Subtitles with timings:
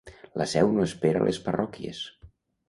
[0.41, 2.01] La Seu no espera les parròquies.